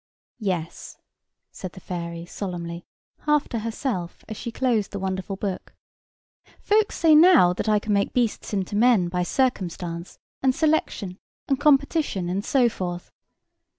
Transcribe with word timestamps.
"Yes!" 0.39 0.97
said 1.51 1.73
the 1.73 1.79
fairy, 1.79 2.25
solemnly, 2.25 2.83
half 3.27 3.47
to 3.49 3.59
herself, 3.59 4.25
as 4.27 4.35
she 4.35 4.51
closed 4.51 4.89
the 4.89 4.97
wonderful 4.97 5.35
book. 5.35 5.75
"Folks 6.59 6.97
say 6.97 7.13
now 7.13 7.53
that 7.53 7.69
I 7.69 7.77
can 7.77 7.93
make 7.93 8.11
beasts 8.11 8.51
into 8.51 8.75
men, 8.75 9.09
by 9.09 9.21
circumstance, 9.21 10.17
and 10.41 10.55
selection, 10.55 11.19
and 11.47 11.59
competition, 11.59 12.29
and 12.29 12.43
so 12.43 12.67
forth. 12.67 13.11